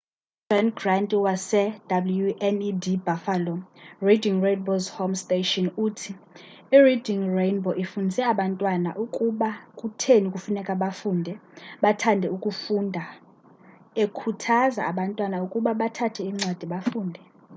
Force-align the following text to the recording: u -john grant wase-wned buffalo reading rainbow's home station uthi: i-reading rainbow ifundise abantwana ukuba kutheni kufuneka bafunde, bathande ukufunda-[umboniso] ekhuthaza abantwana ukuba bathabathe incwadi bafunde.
u 0.03 0.03
-john 0.49 0.67
grant 0.79 1.11
wase-wned 1.25 2.85
buffalo 3.05 3.55
reading 4.07 4.37
rainbow's 4.45 4.87
home 4.97 5.13
station 5.25 5.65
uthi: 5.85 6.11
i-reading 6.75 7.21
rainbow 7.39 7.73
ifundise 7.83 8.21
abantwana 8.31 8.89
ukuba 9.03 9.49
kutheni 9.79 10.27
kufuneka 10.33 10.73
bafunde, 10.81 11.33
bathande 11.83 12.27
ukufunda-[umboniso] 12.35 13.97
ekhuthaza 14.03 14.81
abantwana 14.91 15.37
ukuba 15.45 15.71
bathabathe 15.81 16.21
incwadi 16.29 16.65
bafunde. 16.73 17.21